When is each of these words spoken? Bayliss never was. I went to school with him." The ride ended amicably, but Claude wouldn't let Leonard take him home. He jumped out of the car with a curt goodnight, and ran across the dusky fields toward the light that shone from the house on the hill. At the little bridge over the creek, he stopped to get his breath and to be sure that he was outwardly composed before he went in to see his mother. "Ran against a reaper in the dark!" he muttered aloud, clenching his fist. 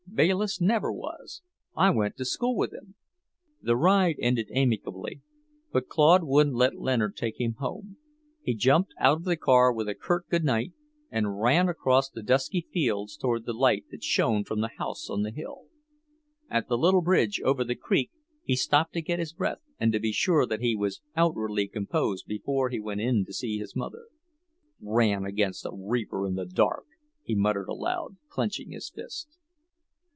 Bayliss 0.13 0.59
never 0.59 0.91
was. 0.91 1.41
I 1.73 1.89
went 1.89 2.17
to 2.17 2.25
school 2.25 2.57
with 2.57 2.73
him." 2.73 2.95
The 3.61 3.77
ride 3.77 4.17
ended 4.19 4.49
amicably, 4.53 5.21
but 5.71 5.87
Claude 5.87 6.25
wouldn't 6.25 6.57
let 6.57 6.77
Leonard 6.77 7.15
take 7.15 7.39
him 7.39 7.53
home. 7.59 7.95
He 8.43 8.53
jumped 8.53 8.93
out 8.99 9.19
of 9.19 9.23
the 9.23 9.37
car 9.37 9.71
with 9.71 9.87
a 9.87 9.95
curt 9.95 10.27
goodnight, 10.27 10.73
and 11.09 11.39
ran 11.39 11.69
across 11.69 12.09
the 12.09 12.21
dusky 12.21 12.67
fields 12.73 13.15
toward 13.15 13.45
the 13.45 13.53
light 13.53 13.85
that 13.89 14.03
shone 14.03 14.43
from 14.43 14.59
the 14.59 14.71
house 14.77 15.09
on 15.09 15.21
the 15.21 15.31
hill. 15.31 15.67
At 16.49 16.67
the 16.67 16.77
little 16.77 17.01
bridge 17.01 17.39
over 17.41 17.63
the 17.63 17.73
creek, 17.75 18.11
he 18.43 18.57
stopped 18.57 18.91
to 18.95 19.01
get 19.01 19.17
his 19.17 19.31
breath 19.31 19.61
and 19.79 19.93
to 19.93 19.99
be 20.01 20.11
sure 20.11 20.45
that 20.45 20.59
he 20.59 20.75
was 20.75 20.99
outwardly 21.15 21.69
composed 21.69 22.25
before 22.27 22.67
he 22.67 22.81
went 22.81 22.99
in 22.99 23.23
to 23.25 23.33
see 23.33 23.59
his 23.59 23.77
mother. 23.77 24.07
"Ran 24.81 25.23
against 25.23 25.65
a 25.65 25.71
reaper 25.73 26.27
in 26.27 26.35
the 26.35 26.45
dark!" 26.45 26.85
he 27.23 27.33
muttered 27.33 27.69
aloud, 27.69 28.17
clenching 28.29 28.71
his 28.71 28.89
fist. 28.89 29.29